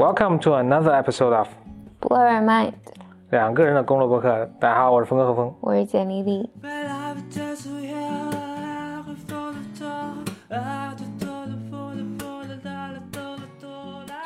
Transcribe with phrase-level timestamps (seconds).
[0.00, 1.46] Welcome to another episode of
[2.00, 2.72] Blur Your Mind，
[3.28, 4.48] 两个人的公路博客。
[4.58, 5.54] 大家好，我是峰哥和峰。
[5.60, 6.48] 我是简丽丽。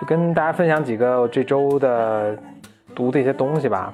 [0.01, 2.39] 就跟大家分享几个我这周的
[2.95, 3.93] 读的一些东西吧。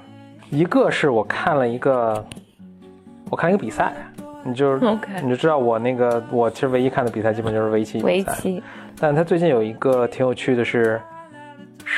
[0.50, 2.22] 一个是我看了一个，
[3.30, 3.94] 我看了一个比赛，
[4.44, 8.06] 你就 OK 你就知道我那个我其实唯一看的比赛基本就是围棋比赛。
[8.06, 8.62] 围棋，
[9.00, 11.00] 但他最近有一个挺有趣的是，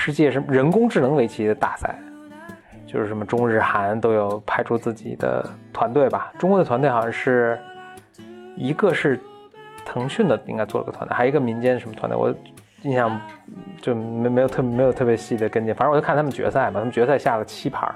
[0.05, 1.97] 世界什么人工智能围棋的大赛，
[2.85, 6.33] 就是什么中日韩都有派出自己的团队吧。
[6.41, 7.57] 中国的团队好像是
[8.57, 9.17] 一个是
[9.85, 12.35] 腾讯的，应该做了个团队，还有一个民间什么团队，我
[12.83, 13.17] 印象
[13.81, 15.73] 就没没有特没有特别细的跟进。
[15.73, 17.95] 反正我就看他们决赛嘛，他们决赛下了七盘儿。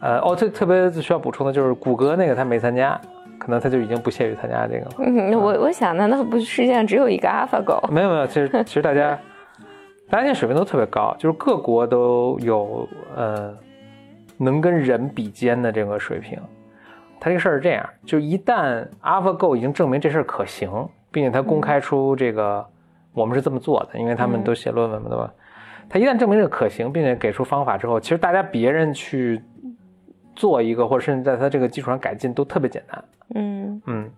[0.00, 2.98] 呃，哦，特特别需要补充的就是谷歌那个他没参加，
[3.38, 4.92] 可能他就已经不屑于参加这个了。
[5.00, 7.90] 嗯，我我想，难道不是世界上只有一个 AlphaGo？
[7.90, 9.18] 没有没有，其实其实大家
[10.10, 13.56] 大家现在水平都特别高，就是各国都有呃
[14.36, 16.36] 能跟人比肩的这个水平。
[17.20, 22.66] 他这个事儿是这样，就一旦 AlphaGo 已经证明这事儿可行，并且他公开出这个、
[23.12, 25.32] 我们是这么做的，因为他们都写论文嘛，对吧？
[25.88, 29.40] 他一旦证明这个可行，并且给出方法之后，其实大家别人去
[30.34, 33.04] 做一个，或者甚至在他这个基础上改进，都特别简单。
[33.34, 34.10] 嗯嗯，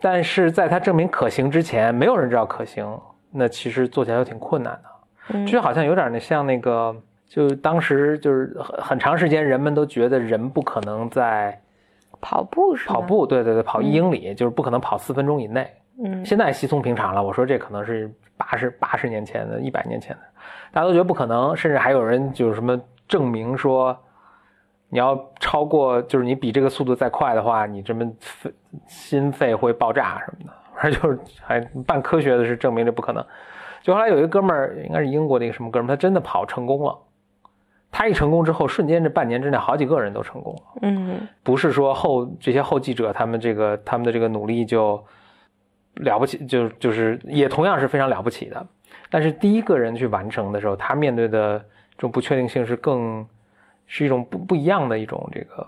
[0.00, 2.86] 但是在它证明可行之前，没有人知道可行，
[3.32, 4.97] 那其实做起来就挺困难的。
[5.28, 5.46] 嗯。
[5.46, 6.94] 就好像有点那像那个，
[7.28, 11.60] 就当时就是很很长时间，人们都觉得人不可能在
[12.20, 15.70] 跑步是跑，步，对对对，跑一英里、就是不可能跑四分钟以内。
[16.02, 16.24] 嗯。
[16.24, 20.22] 现在稀松平常了，我说这可能是八十八十年前的，一百年前的，
[20.72, 23.96] 大家都觉得不可能，甚至还有人就是什么证明说，
[24.88, 28.50] 你要超过，就是你比这个速度再快的话，你这么肺
[28.86, 33.24] 心肺会爆炸什么的，反正就是还半科学的是证明这不可能。
[33.82, 36.98] 就后来有一个哥们儿，应该是英国的一个什么哥们儿，他真的跑成功了。
[37.90, 40.60] 他一成功之后，瞬间这半年之内，好几个人都成功了。
[40.82, 45.02] 嗯不是说后这些后继者他们这个他们的这个努力就
[45.94, 48.66] 了不起，就就是也同样是非常了不起的。
[49.10, 53.26] 但是第一个人去完成的时候，他面对的这种不确定性是更
[53.86, 55.66] 是一种不不一样的一种这个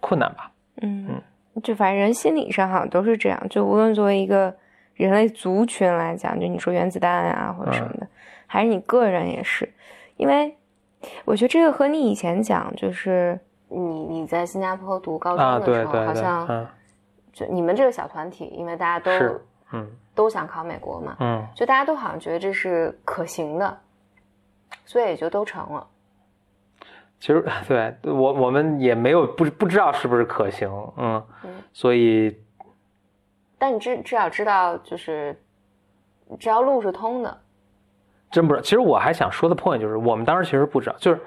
[0.00, 0.50] 困难吧。
[0.80, 1.20] 嗯，
[1.62, 4.56] 就反正人心理上好像都是这样，就无论作为一个
[5.04, 8.06] 人类族群来讲，就你说原子弹啊或者什么的，
[8.46, 9.72] 还是你个人也是，
[10.16, 10.56] 因为
[11.24, 16.66] 我觉得这个和你以前讲，就是你你在新加坡读高啊，中的时候，好像嗯。
[17.32, 19.40] 就你们这个小团体，因为大家都
[19.72, 19.88] 嗯。
[20.12, 23.78] 都想考美国嘛，嗯，就大家都好像觉得这是可行的，
[24.84, 25.86] 所以也就都成了。
[27.20, 31.50] 其实 对我我们也没有不不知道是不是可行，嗯，嗯。
[31.72, 32.36] 所以
[33.60, 35.38] 但你至至少知道，就是
[36.38, 37.40] 只要路是通的。
[38.30, 38.62] 真不知道。
[38.62, 41.20] 其实我还想说的 point 就是，我们当时其实不知道，就是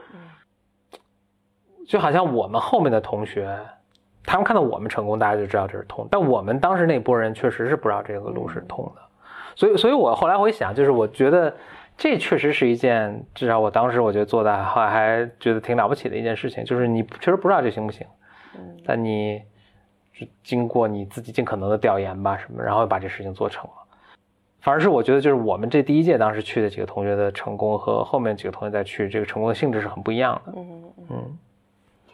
[1.88, 3.56] 就好像我们后面的同学，
[4.24, 6.08] 他们看到我们成功，大家就知道这是通。
[6.10, 9.02] 但我们当时那波人确实是不知道这个路是通的，
[9.56, 11.56] 所以，所以我后来回想，就是我觉得
[11.96, 18.08] 这确实是一件，至少我当时我觉得做的还还觉得挺了不起的一件事情，就是你确实不知道这行不行，
[18.56, 19.44] 嗯但你
[20.14, 23.72] 是经过你自己尽可能的调研吧什么，然后把这事情做成了。
[24.62, 30.54] 反而是我觉得，就是我们这第一届当时去的几个同学的成功和后面几个同学再去，这个成功的性质是很不一样的。
[31.10, 31.38] 嗯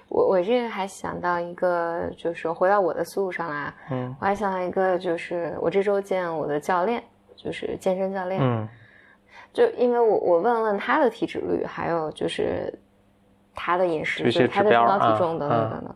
[0.08, 7.04] 我我这个还想到一个，就是回到我的思路上来，嗯我还想到一个，就是我这周见我的教练，
[7.36, 8.68] 就是健身教练，嗯
[9.54, 12.74] 就因为我我问问他的体脂率，还有就是
[13.54, 15.96] 他的饮食，这些就是他的身高体重等等等等，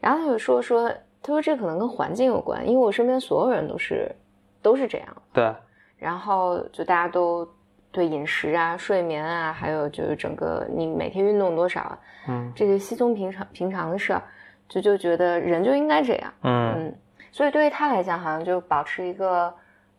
[0.00, 0.92] 然后他就说说，
[1.26, 4.14] 他说这可能跟环境有关，因为我身边所有人都是
[4.60, 5.50] 都是这样，对，
[5.96, 7.48] 然后就大家都
[7.90, 11.98] 对饮食啊、睡眠啊，还有就是整个你每天运动多少啊，
[12.28, 12.52] 嗯。
[12.54, 14.22] 这些稀松平常平常的事儿，
[14.68, 16.74] 就就觉得人就应该这样，嗯。
[16.76, 16.94] 嗯，
[17.32, 19.50] 所以对于他来讲，好像就保持一个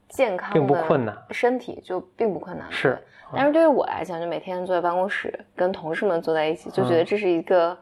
[0.07, 2.89] 健康的并不困难身体就并不困难，是
[3.31, 3.37] 对。
[3.37, 7.05] 但是对于我来讲，就每天坐在办公室跟同事们坐在一起，就觉得嗯。
[7.05, 7.75] 这是一个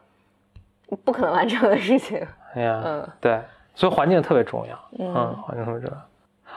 [1.04, 2.18] 不可能完成的事情，
[2.54, 3.40] 哎呀，嗯对，
[3.74, 4.78] 所以环境特别重要。
[4.98, 5.96] 嗯嗯，环境特别重要。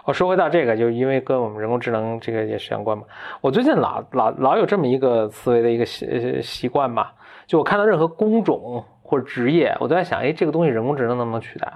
[0.05, 3.03] 我说回到这个，就因为跟我们人工智能这个也是相关嘛。
[3.41, 7.13] 我最近老老老有这么一个思维的一个习呃习惯吧，
[7.45, 11.73] 就我看到任何工种或者职业，我都在想，哎，这个东西人工智能能不能取代？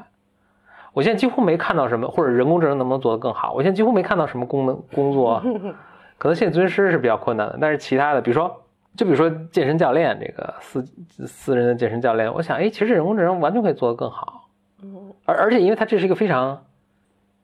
[0.94, 3.54] 我现在几乎没看到什么，或者人工智能能不能做得更好？
[3.54, 5.42] 我现在几乎没看到什么功能工作，
[6.18, 8.62] 可能心理咨询师是比较困难的，但是其他的，比如说，
[8.96, 10.86] 就比如说健身教练这个私
[11.26, 14.50] 私人的健身教练，我想，哎，其实人工智能完全可以做得更好。
[14.84, 16.66] 嗯而而且因为它这是一个非常，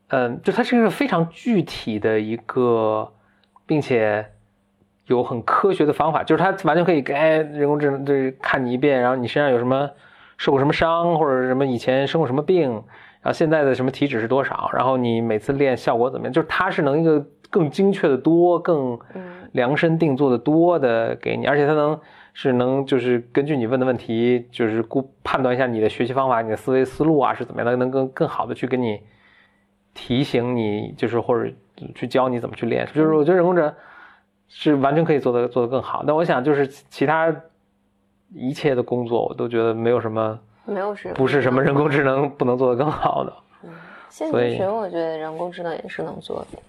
[0.09, 3.13] 嗯，就它是一个非常具体的一个，
[3.65, 4.25] 并且
[5.05, 9.89] 有很科学的方法，就是它完全可以哎，人工智能就是看你一遍，然后你身上有什么
[10.37, 18.97] 受过什么伤，或者什么以前生过什么病，然后现在的什么体脂是多少，然后你每次练效果怎么样，就是它是能一个更精确的多、更
[19.51, 21.99] 量身定做的多的给你，而且它能
[22.33, 29.01] 是能就是根据你问的问题，就是估判断一下你的学习方法、你的思维思路啊是怎么样的，能更更好的去给你
[29.93, 31.51] 提醒你，就是或者
[31.95, 32.87] 去教你怎么去练。
[32.93, 33.73] 就是我觉得人工智能。
[34.49, 37.35] 是完全可以做的做得更好，但我想就是其他
[38.33, 43.33] 一切的工作，我都觉得没有什么，没有什么不是什么人工智能不能做得更好的。
[43.63, 43.71] 嗯，
[44.09, 46.59] 心理咨询我觉得人工智能也是能做的。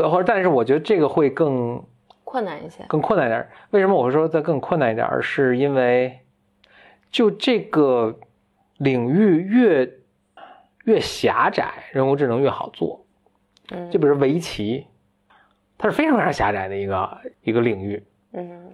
[0.00, 1.82] 对，或者但是我觉得这个会更
[2.22, 3.48] 困难一些，更困难一点。
[3.70, 5.08] 为什么我会说再更困难一点？
[5.22, 6.20] 是因为
[7.10, 8.18] 就这个
[8.76, 9.90] 领域越
[10.84, 13.06] 越狭窄，人工智能越好做。
[13.70, 14.86] 嗯，就比如围棋。
[15.78, 18.02] 它是非常非常狭窄的一个一个领域，
[18.32, 18.72] 嗯，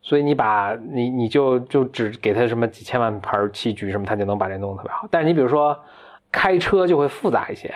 [0.00, 5.08] 所以你把你你就就只给他什么几千万盘棋局什么，他就能把这弄得特别好。
[5.10, 5.76] 但是你比如说
[6.30, 7.74] 开车就会复杂一些，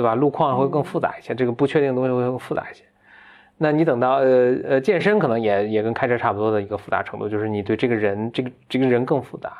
[0.00, 0.14] 对吧？
[0.14, 2.82] 路况会更复杂一些，这个不确定的东西会更复杂一些。
[3.58, 9.52] 那你等到呃呃健身可能也也跟开车差不多的一个复杂程度，就是你对这个人这个这个人更复杂。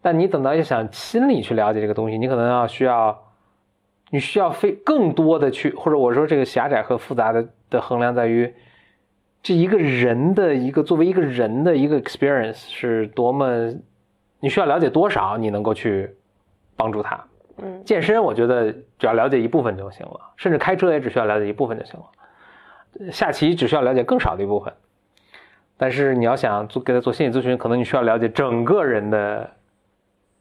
[0.00, 3.18] 但你等到要想心理去了解这个东西，你可能要需要。
[4.14, 8.52] 你需要非更多的去，或者我说这个狭窄和复杂的的衡量在于，
[9.42, 13.72] 这一个人的一个作为一个人的一个 experience 是多么，
[14.38, 16.14] 你需要了解多少，你能够去
[16.76, 17.24] 帮助他。
[17.58, 24.72] 嗯，健身我觉得只要了解一部分就行了，甚至开车也只需要了解一部分就行了，下棋只需要了解更少的一部分。
[25.76, 29.50] 但是你要想做给他做心理咨询，可能你需要了解整个人的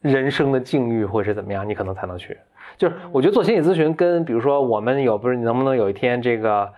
[0.01, 2.37] 人生的境遇或是怎么样，你可能才能去。
[2.77, 6.71] 就是我觉得做心理咨询跟比如说我们有不是你能不能有一天这个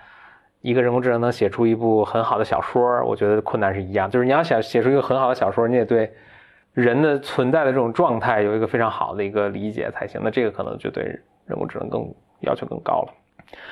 [0.61, 4.09] 一个人工智能能写出一部很好的小说，我觉得困难是一样。
[4.09, 6.13] 就是你要想写出一个很好的小说，你也对
[6.73, 10.19] 人的存在的这种状态有一个非常好的一个理解才行。
[10.23, 11.03] 那这个可能就对
[11.45, 13.13] 人工智能更要求更高了。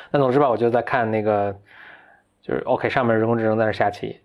[0.10, 1.56] 那总之吧，我就在看那个
[2.42, 4.20] 就是 OK 上面人工智能在那下棋，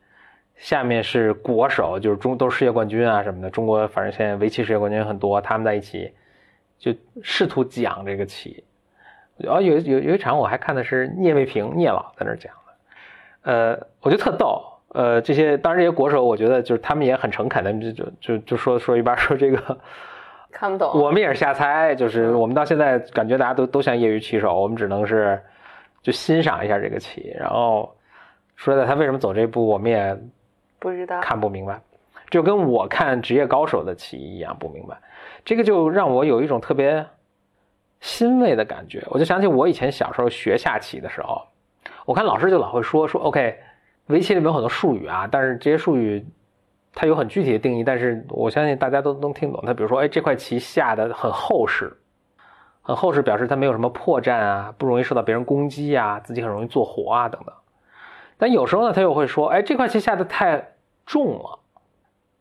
[0.57, 3.51] 下面是国手，就是中都是世界冠军啊什么的。
[3.51, 6.13] 中国反正现在围棋世界冠军很多，他们在一起。
[6.79, 8.63] 就试图讲这个棋，
[9.47, 19.79] 哦，有有有一场我还看的是聂卫平聂老在那讲的，呃，我觉得特逗，呃，这些当然这些国手，我觉得就是他们也很诚恳的，就就就就说说一半说这个
[20.51, 25.39] 看不懂，我们也是瞎猜，就是我们到现在感觉大家都都像业余棋手，我们只能是
[26.03, 27.95] 就欣赏一下这个棋，然后
[28.55, 30.17] 说实在，他为什么走这步，我们也
[30.79, 31.21] 不知道。
[31.21, 31.79] 看不明白，
[32.31, 34.97] 就跟我看职业高手的棋一样不明白。
[35.45, 37.05] 这个就让我有一种特别
[38.01, 41.43] 欣慰的感觉，我就想起我以前小时候学下棋的时候，
[42.05, 43.59] 我看老师就老会说说，OK，
[44.07, 46.25] 围棋里面有很多术语啊，但是这些术语
[46.95, 49.63] 它有很具体的定义，但是我相信大家都能听懂。
[49.67, 51.97] 它比如说，哎，这块棋下的很厚实，
[52.83, 57.55] 很厚实，表示它没有什么破绽啊，不容易受到别人攻击啊，自己很容易做活啊等等。
[58.39, 60.75] 但有时候呢，他又会说，哎，这块棋下的太
[61.05, 61.59] 重了，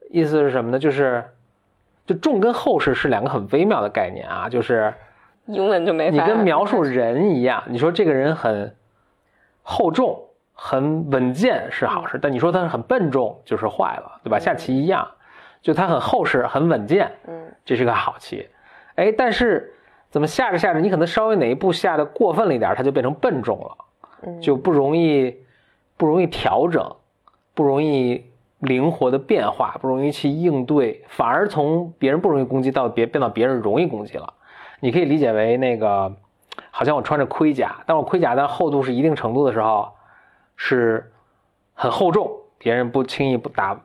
[0.10, 0.80] 意思是什么呢？
[0.80, 1.24] 就是。
[2.08, 4.94] 就重跟厚实是两个很微妙的概念啊，就是
[5.48, 8.76] 英文就没你跟描述人一样，你说这个人很
[9.64, 10.24] 厚重、
[10.56, 14.40] 很稳健是好事，但你说它很笨重就是坏了，对吧？
[14.40, 15.08] 下棋一样，
[15.62, 18.48] 就它很厚实、很稳健，嗯，这是个好棋。
[18.96, 19.72] 哎，但是
[20.10, 25.38] 怎么下着下着，你可能稍微哪一步下的过分了一点，它就变成笨重了，就不容易
[25.98, 26.96] 不容易调整，
[27.54, 28.26] 不容易。
[28.60, 34.34] 灵活的变化不容易去应对，反而从别人不容易攻击到别变到别人容易攻击了。
[34.80, 36.12] 你可以理解为那个，
[36.72, 39.92] 好像我穿着盔甲，但我盔甲的厚度是一定程度的时候，
[40.56, 41.12] 是
[41.74, 43.80] 很厚重，别人不轻易不打，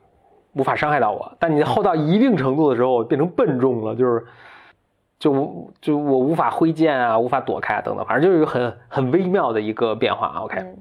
[0.53, 1.35] 无法伤害到我。
[1.39, 4.25] 但你厚到一定程度的时候，变成笨重了，就是
[5.19, 10.27] 就就我无法挥剑啊，无法躲开啊，等等，反正就是很很微妙的一个变化。
[10.39, 10.75] OK，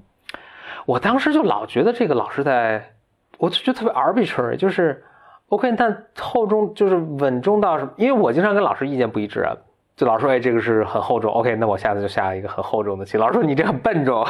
[0.86, 2.92] 我当时就老觉得这个老师在。
[3.38, 5.02] 我就觉得特别 arbitrary，就是
[5.48, 7.90] OK，但厚重就是稳重到什么？
[7.96, 9.56] 因为我经常跟老师意见不一致啊，
[9.96, 13.16] 就老师说哎这个是很厚重，OK，那我下次就下一个很厚重的棋。
[13.16, 14.26] 老师说你这很笨重，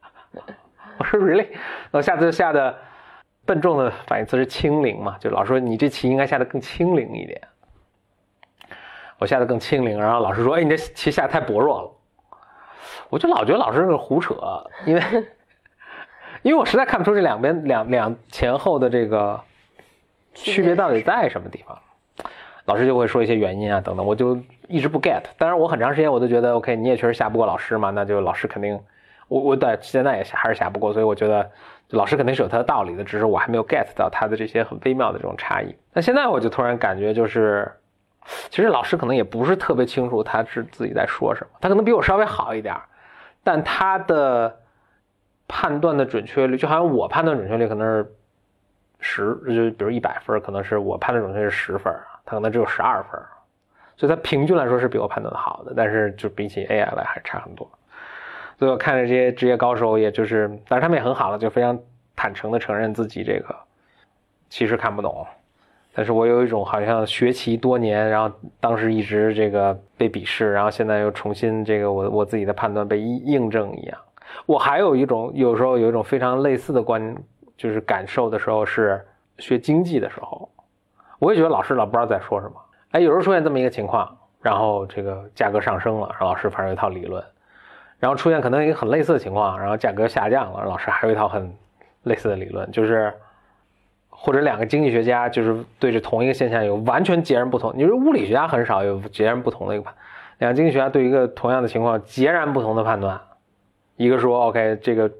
[0.98, 1.46] 我说 really，
[1.90, 2.76] 那我下次下的
[3.44, 5.16] 笨重的反义词是轻灵嘛？
[5.18, 7.40] 就老师说你这棋应该下的更轻灵一点，
[9.18, 11.90] 我下的更轻灵，然后老师说哎你这棋下太薄弱了，
[13.10, 14.34] 我就老觉得老师是胡扯，
[14.84, 15.02] 因为。
[16.42, 19.40] 因为我实在看不出这两边两两前后的这个
[20.32, 21.76] 区别到底在什么地方，
[22.66, 24.38] 老师就会说一些原因啊等等，我就
[24.68, 25.22] 一直不 get。
[25.38, 28.78] 当然我很长时间我都觉得 OK，你也确实下不过老师嘛，那就老师肯定
[29.28, 31.50] 我我在现在也还是瞎不过，所以我觉得
[31.90, 35.74] 老师肯定是有他的道理的，只是我还没有 get 到他的这些很微妙的这种差异。
[35.92, 37.70] 那现在我就突然感觉就是，
[38.50, 42.74] 其实老师可能也不是特别清楚他是自己在说什么，他可能比我稍微好一点，
[43.42, 44.60] 但他的
[45.48, 48.14] 判断的准确率，就好像我判断准确率可能是
[49.00, 51.92] 十，就比如一百分，可能是我判断准确是十分，
[52.24, 53.20] 他可能只有十二分。
[53.96, 57.66] 所以他平均来说是比我判断的好的，但是就比起 AI 来还差很多。
[58.58, 61.78] 所以我看着这些职业高手，也就是，但是他们也很好了，就非常
[62.14, 63.54] 坦诚的承认自己这个
[64.48, 65.26] 其实看不懂。
[65.94, 73.98] 但是我有一种好像学棋多年，然后当时一直这个被鄙视，然后现在又重新这个我我自己的判断被印证一样。
[74.44, 77.16] 我还有一种有时候有一种非常类似的观，
[77.56, 79.02] 就是感受的时候是
[79.38, 80.48] 学经济的时候，
[81.18, 82.54] 我也觉得老师老不知道在说什么。
[82.90, 87.24] 哎，有时候出现这么一个情况，然后这个价格上升了，然后老师反正有一套理论，
[87.98, 91.50] 然后出现可能一个很类似的情况，然后价格下降了，老师还有一套很
[92.02, 93.12] 类似的理论，就是
[94.10, 97.72] 或者两个经济学家就是对着同一个现象有完全截然不同。
[97.74, 99.94] 你说物理学家很少有截然不同的一个判，
[100.38, 103.20] 两个经济学家对一个同样的情况截然不同的判断，
[103.96, 105.10] 一个说 OK 这个，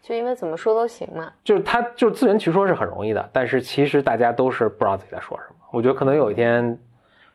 [0.00, 5.56] 就因为怎么说都行嘛，就是他就是自圆其说是很容易的，但是其实大家都是不知道自己在说什么。
[5.72, 6.78] 我觉得可能有一天。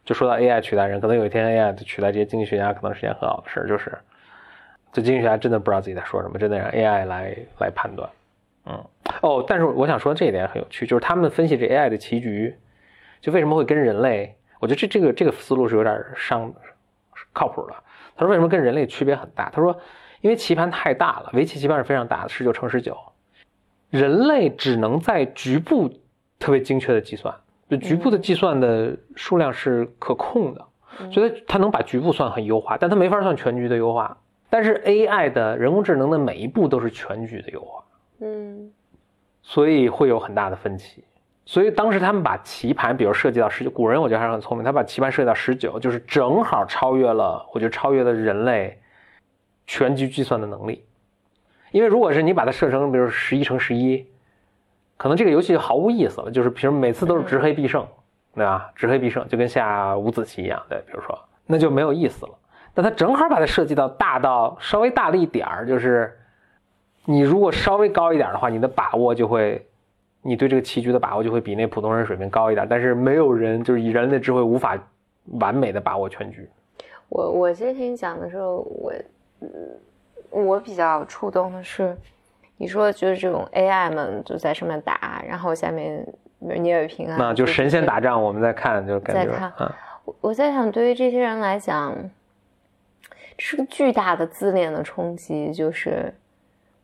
[0.06, 3.68] 就说到 AI 取代人，可能有一天 AI 取代这些经济学家，可能是件很好的事儿。
[3.70, 3.98] 就是，
[4.94, 8.10] 这经济学家真的不知道自己在说什么，真的让 AI 来来判断。
[8.66, 8.82] 嗯，
[9.22, 12.56] 哦，但是我想说这一点很有趣，就是他们分析这 AI 的棋局，
[13.20, 14.36] 就为什么会跟人类？
[14.60, 16.54] 我觉得这这个这个思路是有点上
[17.34, 17.74] 靠谱的。
[18.16, 19.50] 他说为什么跟人类区别很大？
[19.50, 19.76] 他说
[20.22, 22.96] 因为棋盘太大了，围棋棋盘是非常大的，十九乘十九，
[23.90, 25.92] 人类只能在局部
[26.40, 27.36] 特别精确的计算。
[27.70, 30.66] 就局部的计算的数量是可控的，
[31.12, 34.16] 所以它能把局部算很优化，但它没法算全局的优化。
[34.54, 37.84] 但是 AI 的人工智能的每一步都是全局的优化，
[38.20, 38.72] 嗯，
[39.42, 41.04] 所以会有很大的分歧。
[41.44, 48.80] 所以当时他们把棋盘，比如设计到十九，古人我觉得还是很聪明，他把棋盘设计到十九，就是正好超越了，我觉得超越了人类
[49.66, 50.86] 全局计算的能力。
[51.72, 54.06] 因为如果是你把它设成，比如十一乘十一。
[54.98, 57.84] 可能这个游戏就毫无意思了，就是比如每次都是执黑必胜，
[58.36, 58.72] 对吧？
[58.76, 62.32] 执黑必胜就跟下五子棋一样，对，比如说那就没有意思了。
[62.74, 66.18] 那它正好把它设计到大到稍微大了一点儿，就是
[67.06, 69.66] 你如果稍微高一点的话，你的把握就会，
[70.22, 72.68] 你对这个棋局的把握就会比那普通人水平高一点。
[72.70, 74.78] 但是没有人就是以人类智慧无法
[75.40, 76.50] 完美的把握全局。
[77.10, 78.94] 我我其实听你讲的时候，我
[79.42, 79.50] 嗯，
[80.30, 81.96] 我比较触动的是。
[82.56, 86.08] 你说就是这种 AI 们就在上面打，然后下面
[86.40, 89.34] 你也平安，那就神仙打仗，我们在看，就感觉。
[89.34, 89.52] 在看，
[90.06, 91.94] 我我在想，对于这些人来讲，
[93.38, 95.54] 是个巨大的自恋的冲击。
[95.54, 96.14] 就是，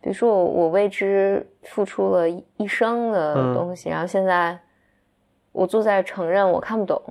[0.01, 4.57] 比如说我我为之付出了一生的东西，然后现在
[5.51, 7.01] 我坐在承认我看不懂。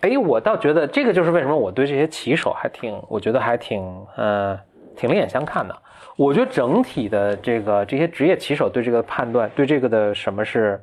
[0.00, 3.82] 哎，我倒觉得这个就是为什么我对这些棋手还挺，我觉得还挺，
[4.16, 4.58] 呃，
[4.94, 5.76] 挺另眼相看的。
[6.16, 10.82] 我觉得整体的这个这些职业棋手对这个判断，对这个的什么是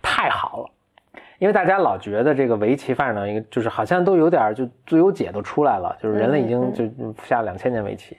[0.00, 0.70] 太好了，
[1.40, 6.84] 因为大家老觉得这个围棋发展到一个就是好像都有点就最优解都出来了，就是人类已经就
[7.24, 8.14] 下了两千年围棋，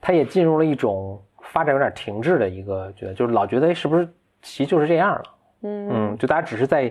[0.00, 4.08] 它也进入了一种发展有点停滞的一个觉得，就是老觉得哎是不是
[4.40, 5.22] 棋就是这样了，
[5.64, 5.88] 嗯。
[5.92, 6.90] 嗯，就大家只是在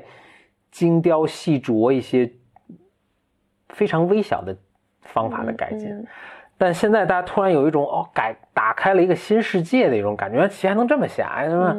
[0.69, 2.31] 精雕细琢一些
[3.69, 4.55] 非常微小的
[5.01, 6.05] 方法的改进。
[6.57, 11.75] 但现在大家突然有一种哦，改打开了一个新世界的一种感觉，棋还能这么下，是吧？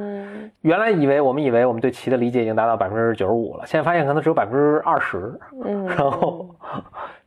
[0.61, 5.39] 原来以为我们以为我们对棋的理解已经达到百分之九十五了，现在发现可能只有百分之二十。
[5.65, 6.47] 嗯， 然后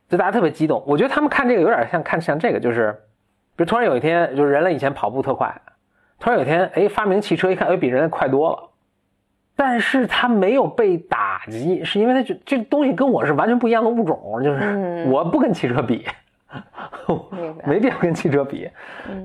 [0.08, 0.84] 就大家特别激动。
[0.86, 2.92] 我觉得他们看这个有点像看像这个，就是
[3.56, 5.52] 比如突然有一天，就是人类以前跑步特快，
[6.20, 8.70] 突然有一天，哎，发明汽车，一看，哎，比人类快多了。
[9.56, 16.06] 但是他没有被打击，是因为他觉这东西跟我是完全不一样的物种，就是我不跟汽车比。
[17.66, 18.70] 没必要跟汽车比，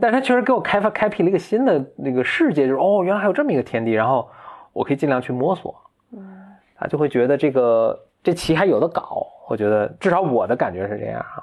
[0.00, 4.28] 但是他确实给我开发开辟了一个新的那个世界，就是哦，原来还有这么一个天地，然后
[4.72, 5.74] 我可以尽量去摸索，
[6.12, 6.44] 嗯，
[6.76, 11.42] 他就会觉得这个这棋还有的搞，我觉得至少我的感觉是这样啊，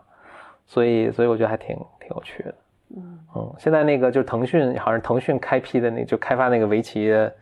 [0.68, 2.56] 所以所以我觉得还挺挺有趣的，
[2.98, 3.20] 嗯。
[3.36, 7.34] 嗯，现在那个就是腾讯好像腾讯开辟的那就开发那个围棋的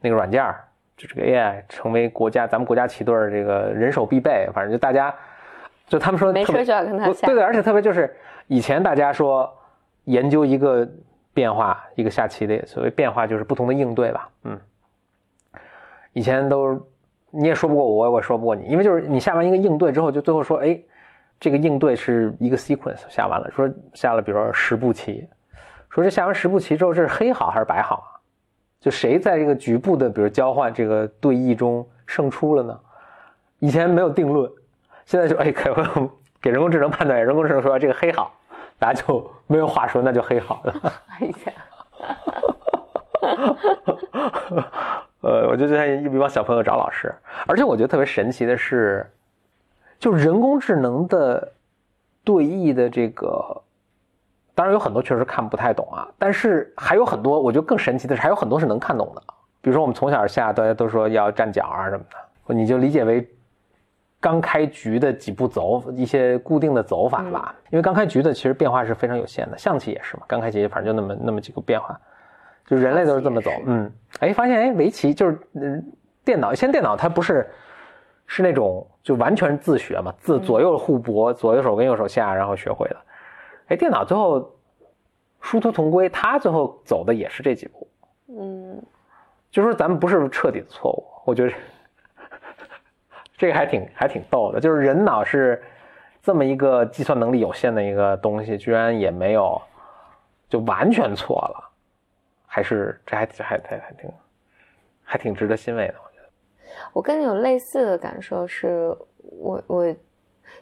[0.00, 0.44] 那个软件，
[0.96, 5.14] 就这个 AI 成为国家咱们国家棋队这个人手必备，反正就大家。
[5.88, 8.14] 就他们说没事就要跟他下，对对，而且特别就是
[8.46, 9.50] 以前大家说
[10.04, 10.88] 研究一个
[11.32, 14.60] 变化，一个下棋的所谓变化就是不同的应对吧，嗯，
[16.12, 16.74] 以前都
[17.30, 20.78] 你也说不过我，我也说不过你，因为就是你下完一个应对之后，就最后说，哎，
[21.40, 25.26] 这个应对是一个 sequence 下完了，说下了比如说十步棋，
[25.88, 28.08] 说说这下完十步棋之后，这是黑好还是白好啊？
[28.80, 32.78] 就谁在这个局部的，比如交换这个对弈中胜出了呢？
[33.58, 34.48] 以前没有定论，
[35.08, 35.74] 现在就哎，可
[36.38, 38.30] 给人工智能判断，人工智能说这个黑好，
[38.78, 40.74] 大家就没有话说，那就黑好了。
[41.18, 41.52] 哎呀，
[45.22, 47.10] 呃， 我就像一帮小朋友找老师，
[47.46, 49.10] 而且我觉得特别神奇的是，
[49.98, 51.54] 就人工智能的
[52.22, 53.62] 对弈的这个。
[54.54, 59.22] 当然有很多确实看不太懂啊，但是还有很多，我觉得更神奇的是还有很多是能看懂的。
[59.62, 63.26] 比如说我们从小下大家都说要站脚啊什么的，你就理解为
[64.20, 67.54] 刚开局的几步走一些固定的走法吧。
[67.70, 71.98] 因为刚开局的其实变化是非常有限的，象棋也是嘛，刚开局反正就那么那么几个变化，
[72.66, 73.50] 就人类都是这么走。
[73.66, 75.84] 嗯，哎，发现哎围棋就是嗯
[76.24, 77.48] 电脑，现在电脑它不是
[78.26, 82.96] 是那种就完全自学嘛，自左右互搏，左右手跟右手下，然后学会的。
[83.68, 84.50] 哎，电脑最后
[85.40, 87.88] 殊途同归，它最后走的也是这几步。
[88.28, 88.82] 嗯，
[89.50, 91.52] 就说咱们不是彻底的错误，我觉得
[93.38, 94.60] 这个还挺还挺逗的。
[94.60, 95.62] 就是人脑是
[96.22, 99.58] 这么一个计算能力有限的一个东西，居然也没有
[100.50, 101.70] 就完全错了，
[102.46, 104.10] 还是这还还还还挺
[105.02, 105.94] 还挺值得欣慰的。
[106.04, 106.28] 我觉得
[106.92, 109.96] 我跟你有类似的感受，是我我。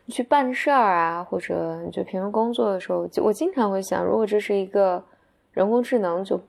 [0.05, 5.03] 你去办事儿啊，或者你就平时工作的时候，我经常会想，如果这是一个
[5.53, 6.41] 人工智能，就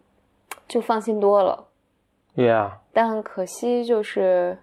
[0.67, 1.67] 就放心多了。
[2.35, 2.71] Yeah。
[2.93, 4.57] 但可惜就是，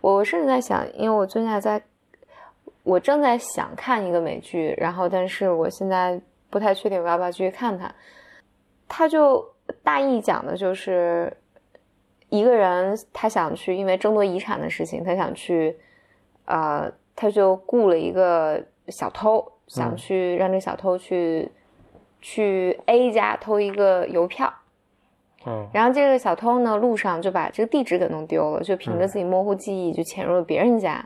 [0.00, 1.82] 我甚至在想，因为我最近还在，
[2.82, 6.20] 我正在想看一个美剧，然后但是我现在
[6.50, 7.92] 不太确定我要不要继续看它。
[8.88, 9.44] 他就
[9.82, 11.32] 大意讲的就是
[12.28, 15.76] 一个人，他想去，因为争夺遗产的事情，他想去，
[16.44, 16.90] 呃。
[17.20, 21.50] 他就雇了一个小偷，想去让这小偷去
[22.20, 24.54] 去 A 家偷一个邮票。
[25.46, 31.04] 嗯，然后这个小偷呢，路上就把这个地址给弄丢了，就凭着自己模糊记忆就潜入了别人家，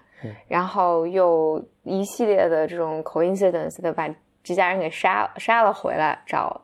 [0.48, 4.08] 然后又一系列的这种 coincidence 的把
[4.42, 6.60] 这家人给杀杀了回来，找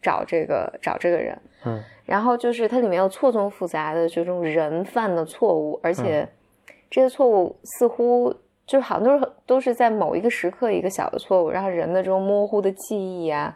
[0.00, 1.38] 找这个找这个人。
[1.64, 6.28] 嗯，然后就是它里面有错综复杂的这种人犯的错误，而且
[6.90, 8.34] 这些错误似乎。
[8.64, 13.54] 就是好像都是都是在某一个时刻一个小的错误，然后人的这种模糊的记忆啊，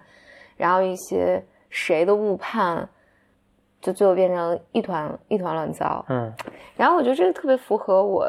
[0.57, 2.87] 然后一些谁的误判，
[3.87, 6.05] 就最后变成一团一团乱糟。
[6.09, 6.33] 嗯，
[6.75, 8.29] 然后我觉得这个特别符合我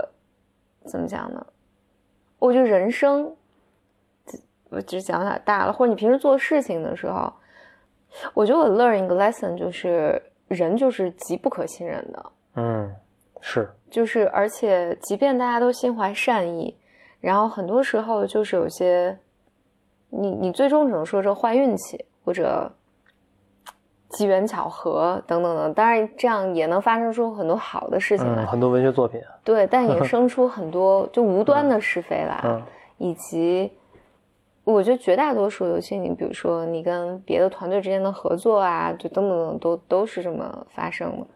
[0.85, 1.43] 怎么讲呢？
[2.37, 3.35] 我觉得人生，
[4.69, 7.33] 我只讲有点大了，或者你平时做事情的时候，
[8.35, 12.25] 我觉得我 learn 一个 lesson 就是人就是极不可信任的。
[12.55, 12.95] 嗯。
[13.39, 16.75] 是，就是，而且，即便大家都心怀善意，
[17.21, 19.17] 然后很多时候就是有些，
[20.09, 22.71] 你你最终只能说是坏运气或者
[24.09, 25.73] 机缘巧合等等等。
[25.73, 29.21] 当然，这样也能发生出很多好的事情来，很多文学作品。
[29.43, 32.61] 对，但也 生出很多就无端的是非来，
[32.97, 33.71] 以及
[34.63, 41.27] 我觉得绝大多数，尤其你比如说你跟别的团队之间的合作啊，就等等等，都都是这么发生的。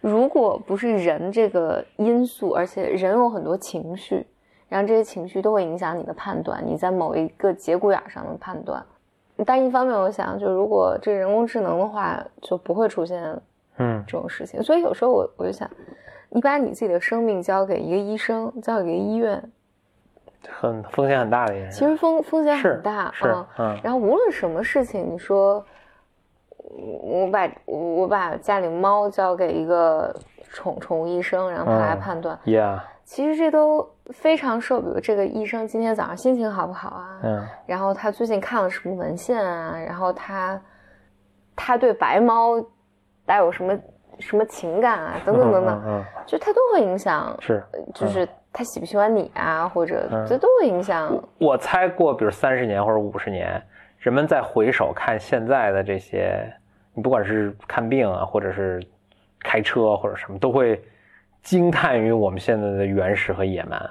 [0.00, 4.26] 如果不是人这个因素，而且人有很多情绪，
[4.68, 8.84] 然后这些情绪都会影响你的判断，你在某一个节骨眼上的判断。
[9.46, 13.22] 但一方面，我想，就如果这人工智能的话，就不会出现
[13.78, 14.62] 嗯这种事情。
[14.62, 15.68] 所以有时候我我就想，
[16.28, 19.50] 你把你自己的生命交给一个医生，交给一个医院，
[20.48, 21.68] 很风险很大的。
[21.70, 23.24] 其实风风险很大，是
[23.58, 23.78] 嗯。
[23.82, 25.64] 然后无论什么事情，你说。
[26.76, 30.12] 我把我把家里猫交给一个
[30.50, 32.36] 宠宠物医生，然后他来判断。
[32.44, 37.20] Yeah，其实这都非常受，比如这个医生今天早上心情好不好啊？
[37.22, 37.46] 嗯。
[37.66, 39.78] 然后他最近看了什么文献啊？
[39.78, 40.60] 然后他
[41.54, 42.54] 他对白猫
[43.26, 43.78] 带有什么
[44.18, 45.20] 什么情感啊？
[45.24, 47.36] 等等等等，嗯，就他都会影响。
[47.40, 47.62] 是，
[47.94, 49.68] 就是他喜不喜欢你啊？
[49.68, 51.12] 或者这都会影响。
[51.38, 53.62] 我猜过，比如三十年或者五十年，
[53.98, 56.52] 人们再回首看现在的这些。
[56.96, 58.80] 你不管是看病啊，或者是
[59.40, 60.80] 开车或者什么，都会
[61.44, 63.90] 惊叹于我们现在的原始和野蛮。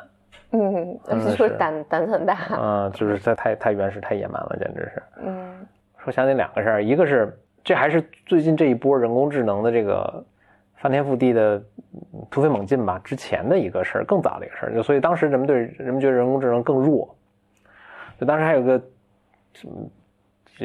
[0.51, 2.37] 嗯，就是胆胆子很大。
[2.59, 5.03] 嗯，就是在太太原始、太野蛮了，简直是。
[5.25, 5.65] 嗯，
[6.03, 10.23] 说想起两个事儿，一个是这还是最近这一波人工智能的这个
[10.75, 11.63] 翻天覆地的
[12.29, 12.99] 突飞猛进吧？
[13.03, 17.15] 之前的一个事儿，更早的一个事儿，就所以当时人们对人们觉得人工智能更弱。
[18.19, 18.81] 就当时还有个
[19.53, 19.73] 什么？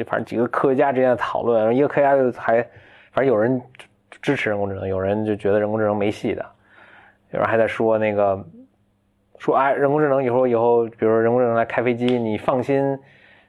[0.05, 2.61] 反正几个科学家之间的讨论，一个科学家就还，
[3.11, 3.59] 反正有人
[4.21, 6.45] 支持人工智能，有人就觉得人工智能没戏的，
[7.31, 8.43] 有人还在说那个，
[9.37, 12.97] 说哎，人工智能以后以后，比如说人工智能来开飞机，你放心，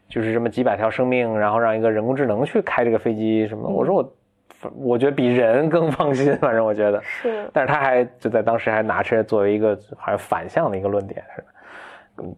[0.08, 3.68] 就是这么几百条生命，然后让一个人工智能去开这个飞机什么？
[3.68, 4.14] 我说我，
[4.76, 7.48] 我觉得比人更放心，反正我觉得是。
[7.52, 11.46] 但是他还就在当时还拿出来作为一个好像反向的一个论点似的。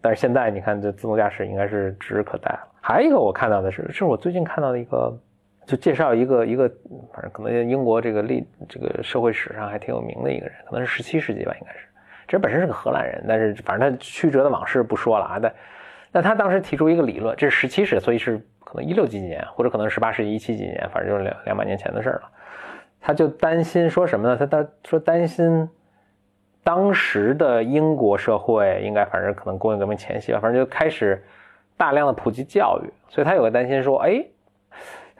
[0.01, 2.59] 但是现在你看，这自动驾驶应该是指日可待了。
[2.79, 5.13] 还有一个我看到的是，是我最近看到的一个，
[5.65, 6.69] 就介绍一个一个，
[7.13, 11.79] 反正可能英国这个历这个社会史上还挺有名的一个人，可能是十七世纪吧，应该是。
[12.27, 15.39] 这本身是个荷兰人，但是反正他曲折的往事不说了啊。
[15.41, 15.53] 但
[16.11, 22.29] 但他当时提出一个理论，这是十七世，所以是可能一六几几年，或者可能十八世纪一七几年，反正就是两两百年前的事儿了。
[23.01, 24.37] 他就担心说什么呢？
[24.37, 25.69] 他他说担心。
[26.65, 31.21] 当时的英国社会应该反正可能工业革命前夕吧，反正就开始
[31.75, 34.25] 大量的普及教育，所以他有个担心说，哎，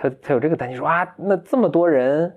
[0.10, 2.36] 他他有这个担心说啊，那这么多人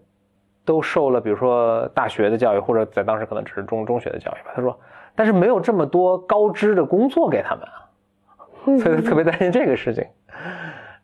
[0.64, 4.52] 都受了比如说大学的教育，或者在当时可能只是中中学的教育吧。
[4.54, 4.78] 他说，
[5.14, 10.04] 但是没有这么多高知的工作给他们啊， 所以他特别担心这个事情。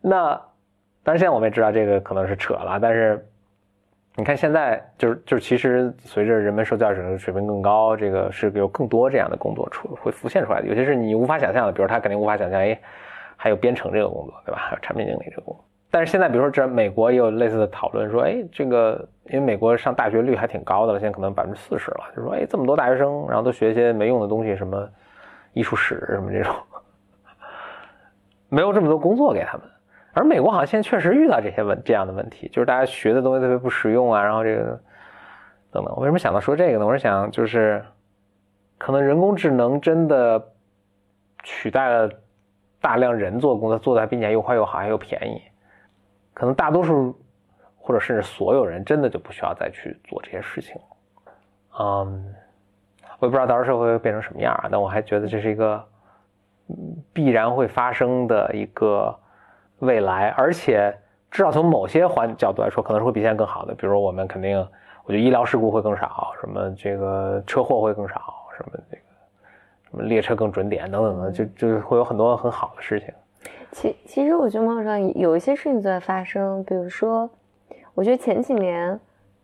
[0.00, 0.40] 那
[1.02, 3.26] 当然现在我们也知道这个可能是扯了，但是。
[4.14, 12.78] 你看现在就是就是，其实随着人们受教育水平更高，这个是有更多这样的工作出会浮现出来的，有些是你无法想象的，比如他肯定无法想象，哎，
[13.38, 14.58] 还有编程这个工作，对吧？
[14.68, 15.64] 还有产品经理这个工作。
[15.92, 24.88] 但是现在，比如说这美国也有类似的讨论，说，哎，这个因为美国上大学率还挺高的了，现在可能百分之四十了，就说，哎，这么多大学生，然后都学一些没用的东西，什么
[25.52, 26.54] 艺术史什么这种，
[28.48, 29.66] 没有这么多工作给他们。
[30.14, 34.80] 而美国好像现在确实遇到这些问这样的问题，就是大家学的东西特别不实用啊，然后这个
[35.70, 35.92] 等等。
[35.94, 36.86] 我为什么想到说这个呢？
[36.86, 37.84] 我是想，就是
[38.78, 40.42] 可能人工智能真的
[41.42, 42.10] 取代了
[42.80, 45.40] 大量人做工作，做的还并且又快又好还又便宜，
[46.32, 47.18] 可能大多数
[47.76, 50.82] 或者甚至所有人真的就不需要再去做这些事情了。
[51.80, 52.34] 嗯，
[53.18, 55.84] 我也不知道到时候社会会变成什么样啊，但我还觉得这是一个
[57.12, 59.18] 必然会发生的一个。
[59.78, 60.96] 未来，而且
[61.28, 63.74] 至少从某些环角度来说，可能是会比现在更好的。
[63.74, 64.56] 比如说，我们肯定，
[65.02, 68.14] 我觉得医疗事故会更少，什么这个车祸会更少，
[68.56, 69.02] 什么这个
[69.90, 73.12] 什么列车更准点等等的，就就会有很多很好的事情。
[73.72, 77.28] 其其实，我觉得网上有一些事情在发生，比如说，
[77.94, 78.98] 我觉得前几年，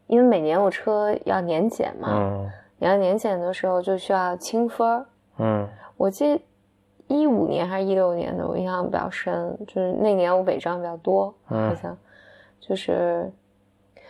[0.07, 5.07] 因为每年我车要年检嘛，嗯，你要年检的时候就需要清分儿，
[5.39, 6.41] 嗯，我记得。
[7.11, 11.97] 一五年还是一六年的，我印象比较深，就是那年我违章比较多，好像
[12.61, 13.33] 就是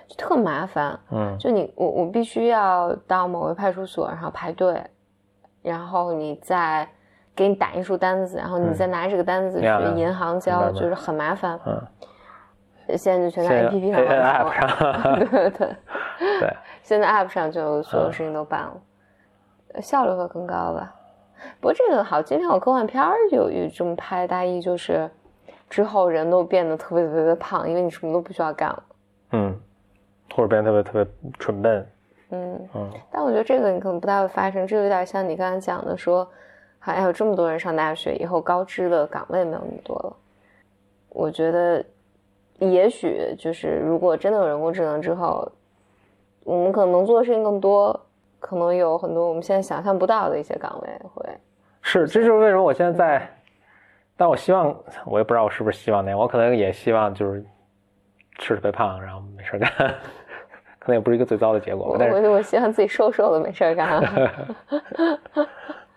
[0.09, 4.83] 就特麻烦，嗯，就你我我必须要到某个派出所，然后排队，
[5.63, 6.89] 然后你再
[7.39, 15.77] 给你打印出单子，然后你再拿这个单子去银行交，就是很麻烦，嗯，现在就全在 A P P 上，App 上，对对
[16.41, 18.73] 对，现在 App 上就所有事情都办了，
[19.81, 20.93] 效率会更高吧。
[21.61, 25.09] 不过这个好，今天我科幻片儿有有这么拍，大意就是
[25.71, 28.83] 之后人都变得特别特别的胖，因为你什么都不需要干了。
[29.31, 29.57] 嗯，
[30.35, 31.87] 或者变得特别特别蠢笨。
[32.31, 32.91] 嗯嗯。
[33.13, 36.29] 但我觉得这个你可能不太会发生，这有点像你刚才讲的，说
[36.93, 40.17] 还有这么多人上大学以后，高知的岗位没有那么多了。
[41.11, 41.85] 我觉得
[42.59, 45.51] 也许就是如果真的有人工智能之后，
[46.45, 47.99] 我们可能能做的事情更多。
[48.41, 51.29] 可能有很多我们现在想象不到的一些岗位会
[51.83, 53.29] 是，这就是为什么我现在在，
[54.17, 54.73] 但我希望
[55.05, 57.45] 我也不知道我是不是希望那样，我可能也希望就是
[58.39, 59.69] 吃特别胖，然后没事干，
[60.79, 61.97] 可能也不是一个最糟的结果。
[61.99, 64.01] 但是，我我希望自己瘦瘦的没事干。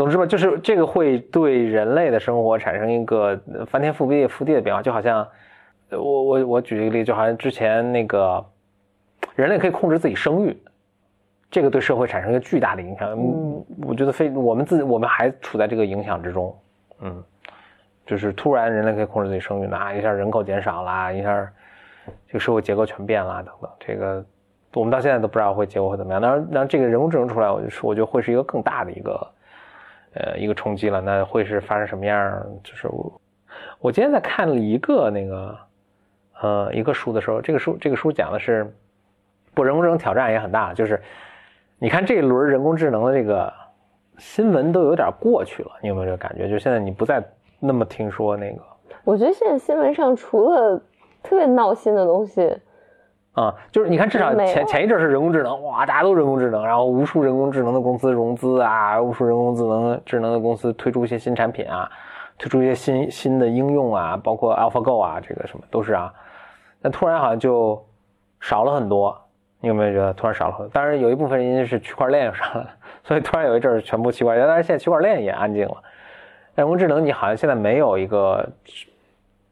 [0.00, 5.28] 总之吧，就是这个会对人类的生活产生一个翻天覆地覆地的变化，就好像
[5.90, 8.42] 我我我举一个例，就好像之前那个
[9.34, 10.56] 人类可以控制自己生育。
[11.50, 16.58] 这个对社会产生一个巨大的影响，嗯，我觉得非我们自己，我们还处在这个影响之中，
[17.00, 17.22] 嗯，
[18.06, 21.52] 就是突然人类可以控制自己生育，那一下人口减少啦，一下
[22.26, 24.24] 这个社会结构全变了等等，这个
[24.72, 26.22] 我们到现在都不知道会结果会怎么样。
[26.22, 29.30] 当然，那这个人工智能出来，我就说，我觉得会是一个更大的一个
[30.14, 31.00] 呃一个冲击了。
[31.00, 32.46] 那会是发生什么样？
[32.62, 33.20] 就是我
[33.78, 35.58] 我今天在看了一个那个
[36.40, 38.72] 呃一个书的时候，这个书这个书讲的是，
[39.54, 41.00] 不人工智能挑战也很大，就是。
[41.82, 43.50] 你看这一轮人工智能的这个
[44.18, 46.46] 新闻都有点过去了，你有没有这个感觉？
[46.46, 47.24] 就现在你不再
[47.58, 48.60] 那么听说那个。
[49.02, 50.78] 我觉得现在新闻上除了
[51.22, 52.54] 特别闹心的东西，
[53.32, 61.90] 啊，就是你看至少前前一阵是人工智能，哇，大家都人工智能，然后无数人工智能的公司融资啊，无数人工智能智能的公司推出一些新产品啊，
[62.36, 66.12] 推出一些新新的应用啊，包括 AlphaGo 啊，这个什么都是啊，
[66.82, 67.82] 但突然好像就
[68.40, 69.16] 少了很多。
[69.62, 70.70] 你有没有觉得突然少了很多？
[70.72, 72.70] 当然有一部分原因是区块链上来了，
[73.04, 75.76] 所以突然有一阵儿全部区块链，但是现在区块链也安静了。
[76.54, 78.48] 人工智能你好像现在没有一个，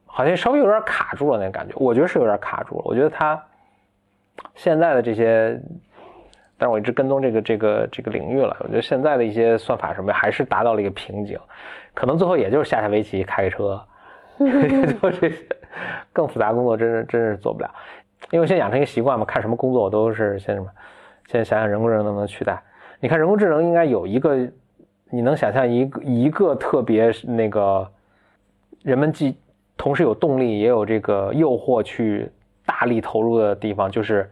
[0.06, 2.82] 好像稍微有点卡住了那感觉，我觉得是有点卡住了。
[2.86, 3.38] 我觉得它
[4.54, 5.60] 现在的这些，
[6.56, 11.38] 但是我一直跟踪这个这个这个领域了，我觉得现在的一些算法什么还是达到了一个瓶颈，
[11.94, 13.80] 可能最后也就是下下围棋开个车，
[15.00, 15.36] 就这些
[16.12, 17.70] 更复杂工作真是真是做不了。
[18.30, 20.68] 因为现在养成一个习惯嘛，看什么工作我都是先什么，
[21.28, 22.60] 先想想人工智能能不能取代。
[23.00, 24.36] 你看人工智能应该有一个，
[25.10, 27.88] 你能想象一个一个特别那个，
[28.82, 29.36] 人们既
[29.76, 32.28] 同时有动力也有这个诱惑去
[32.68, 34.30] 大力投入的地方，就是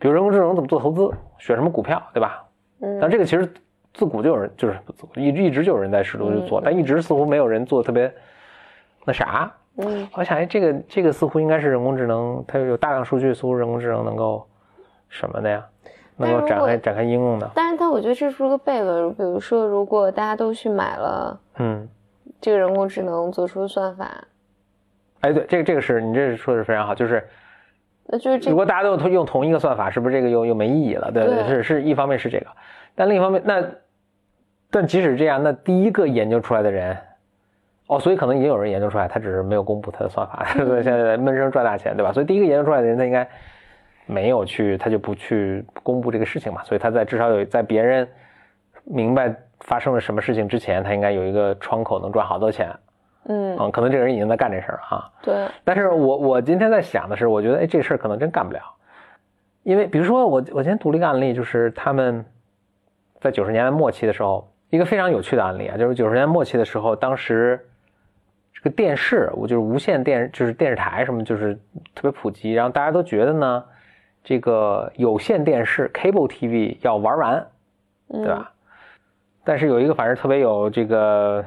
[0.00, 2.44] 比如人工智能怎么做投资，选什么股票，对吧？
[2.80, 3.48] 嗯，但这个其实
[3.94, 4.76] 自古就有人，就是
[5.14, 8.12] 一一直就有人在试图去做，但一直似乎没有人做特别
[9.04, 9.48] 那啥。
[9.76, 14.44] 嗯，我想，哎，这个这个似乎应该是人工智能，它有大量数据，似乎人工智能能够
[15.08, 15.64] 什么的呀？
[16.20, 17.48] 能够展开展开应用的。
[17.54, 19.14] 但是，但我觉得这是个悖论。
[19.14, 21.88] 比如说，如果大家都去买了，嗯，
[22.40, 24.10] 这个人工智能做出的算法，
[25.20, 27.24] 哎，对，这个这个是你这说的是非常好，就是
[28.08, 31.10] 那就是这如果大家都用用同一个算法，是不是这个又又没意义了？
[31.12, 32.46] 对对是是一方面是这个，
[32.94, 33.62] 但另一方面，那
[34.70, 36.96] 但即使这样，那第一个研究出来的人。
[37.90, 42.12] 哦，所以可能已经有人研究出来，他只是没有公布他的算法， 所以现在在闷声赚大钱，对吧？
[42.12, 43.26] 所以第一个研究出来的人，他应该
[44.04, 46.62] 没有去，他就不去公布这个事情嘛。
[46.64, 48.06] 所以他在至少有在别人
[48.84, 52.70] 明白发生了什么事情之前，他应该有一个窗口能赚好多钱。
[53.28, 55.10] 嗯嗯，可能这个人已经在干这事儿了啊。
[55.22, 58.60] 对，但是我我今天在想的是，我觉得哎，这事儿可能真干不了，
[59.62, 62.24] 因为比如说我我今天读了一个案例，就是他们
[63.20, 67.64] 在九十年代末期的时候，一个非常有趣的案例啊，就是九十年代末期的时候，当时。
[68.60, 71.54] 这个电视，我就是无线电，就是电视台什么，就是
[71.94, 73.64] 特别普及，然后大家都觉得呢，
[74.24, 77.46] 这个有线电视 （cable TV） 要玩完，
[78.08, 78.50] 对吧？
[79.44, 81.44] 但是有一个反正特别有这个，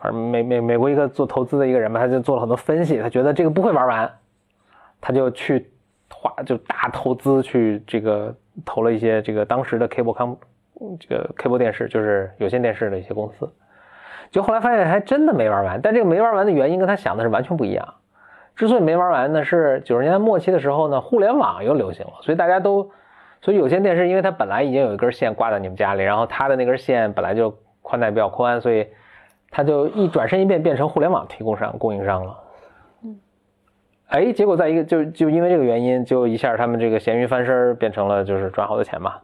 [0.00, 4.10] 反正美美美国一个做投资的一个人嘛，他就做了很多分析，他觉得这个不会玩完，
[5.00, 5.70] 他就去
[6.12, 10.34] 花就大投资去这个投了一些这个当时的 cable com
[10.98, 13.48] 这个 cable 电视，就是有线电视的一些公司。
[14.30, 17.94] 就后来发现还真的没玩完，但这个没玩完的原因跟他想的是完全不一样。
[18.56, 22.90] 之所以没玩完呢，是九十年代末期的时候呢，互联网又流行了，所以大家都，
[23.40, 28.86] 所以有线电视因为它本来已经有一根线挂在你们家里，然后它的那根线本来就宽带比较宽，所以
[29.50, 32.38] 他就一转身一变变成互联网提供商供应商了。
[33.02, 33.18] 嗯，
[34.06, 39.14] 哎，结果在一个就就因为这个原因，就一下他们这个咸鱼翻身，变成了就是赚好多钱嘛。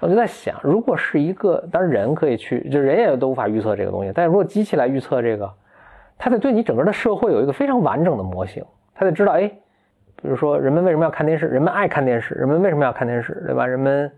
[0.00, 4.10] 我就在想，如果是一个，当然人可以去，就人也都无法预测这个东西。
[4.12, 5.48] 但是如果机器来预测这个，
[6.18, 9.46] 它得对你整个的社会有一个非常完整的模型，它得知道，哎，
[10.16, 13.64] 比如说人们为什么要看电视，人们爱看电视，人们为什么要看电视，对吧？
[13.64, 14.10] 人们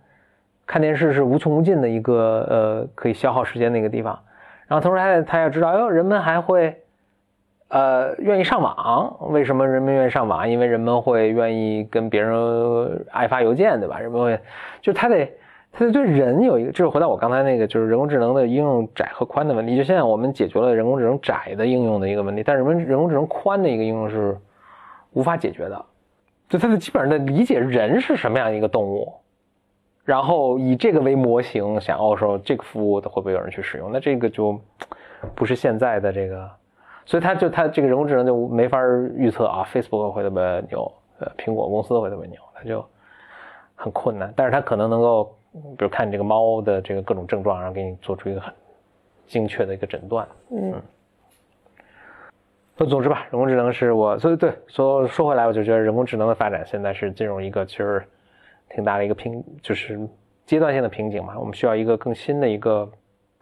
[0.64, 4.18] 看电视是无穷无尽的一个呃可以消耗时间的一个地方。
[4.66, 6.76] 然后同时他他要知道，哎呦，人们还会
[7.68, 10.48] 呃愿意上网，为什么人们愿意上网？
[10.48, 13.98] 因为人们会愿意跟别人爱发邮件，对吧？
[13.98, 14.40] 人们会，
[14.80, 15.30] 就是他得。
[15.76, 19.76] 对人有一个，就是回到我刚才那个，就是人工智能的应用窄和宽的问题。
[19.76, 24.38] 就现在我们解决了人工智能窄的应用的一个问题，但是人人工智能宽的一个应用是
[25.14, 25.84] 无法解决的。
[26.48, 29.12] 就他的基本上的理解人是什么样一个动物，
[30.04, 33.90] 然后以这个为模型，想哦说这个服务的会不会有人去使用？
[33.92, 34.60] 那这个就
[35.34, 36.50] 不是现在的这个，
[37.06, 38.78] 所以它就它这个人工智能就没法
[39.16, 42.84] 预测啊，Facebook 会特别牛，呃，苹果公司会特别牛，它就
[43.74, 44.32] 很困难。
[44.36, 45.34] 但是它可能能够。
[45.78, 48.52] 比如看你这个猫的这个各种症状，然后给你做出一个很
[49.24, 50.26] 精确的一个诊断。
[50.50, 50.82] 嗯，
[52.76, 58.04] 那总之吧，人工智能是我，所以对说说回来，我就觉得人工智能的发展现在是进入一个其实
[58.74, 60.00] 挺大的一个瓶，就是
[60.44, 61.38] 阶段性的瓶颈嘛。
[61.38, 62.90] 我们需要一个更新的一个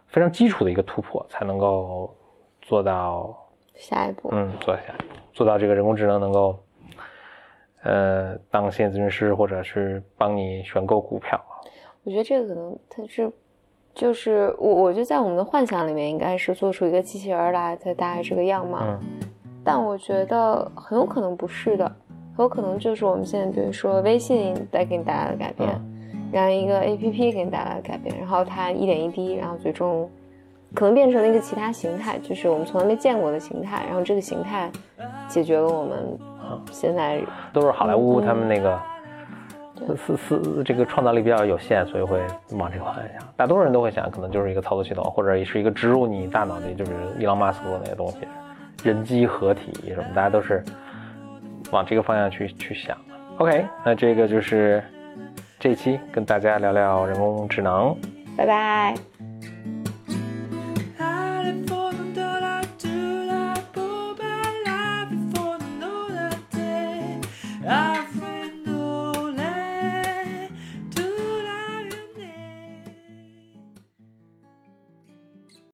[0.07, 2.15] 非常基础的一个突破，才能够
[2.61, 3.35] 做到
[3.75, 4.29] 下一步。
[4.31, 4.93] 嗯，做下
[5.33, 6.59] 做到这个人工智能能够
[7.81, 11.39] 呃当心理咨询师，或者是帮你选购股票。
[12.03, 13.31] 我觉得这个可能它是，
[13.95, 18.79] 就是我，我觉得在我们的幻想里面，应该是做出一个机器人来，它大概这个样貌。
[18.83, 18.99] 嗯。
[19.65, 22.02] 但我觉得很有可能不是的，很
[22.37, 25.69] 有可能就是我们现在，比如说微信带给你带来的改变，
[26.31, 30.09] 然后一个 A P P 给你带来的改变，然后它一点一滴，然后最终
[30.73, 34.71] 可能变成了一个其他形态，就是我们从来没见过的形态，然后这个形态
[35.27, 36.17] 解决了我们
[36.71, 38.79] 现在都是好莱坞他们那个。
[39.97, 43.21] 思思这个创造力比较有限，所以会往这个方向想。
[43.35, 48.19] 大多数人都会想，可能就是一个操作系统，或者是一个植入你大脑的，就是伊朗马斯克那个东西，
[48.81, 50.63] 人机合体什么，大家都是
[51.73, 52.95] 往这个方向去去想。
[53.37, 54.81] OK，那这个就是
[55.59, 57.95] 这期跟大家聊聊人工智能。
[58.37, 59.12] 拜拜。